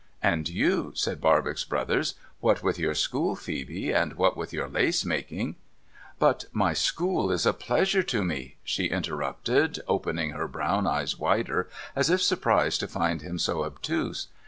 'And 0.33 0.49
you,' 0.49 0.93
said 0.95 1.21
Barbox 1.21 1.63
Brothers,' 1.63 2.15
what 2.39 2.63
with 2.63 2.79
your 2.79 2.95
school, 2.95 3.35
Phcebe, 3.35 3.93
and 3.93 4.13
what 4.13 4.35
with 4.35 4.51
your 4.51 4.67
lace 4.67 5.05
making 5.05 5.57
''But 6.17 6.45
my 6.51 6.73
school 6.73 7.29
is 7.31 7.45
a 7.45 7.53
pleasure 7.53 8.01
to 8.01 8.23
me,' 8.23 8.57
she 8.63 8.85
interrupted, 8.87 9.77
opening 9.87 10.31
her 10.31 10.47
brown 10.47 10.87
eyes 10.87 11.19
wider, 11.19 11.69
as 11.95 12.09
if 12.09 12.19
surprised 12.23 12.79
to 12.79 12.87
find 12.87 13.21
him 13.21 13.37
so 13.37 13.63
obtuse. 13.63 14.29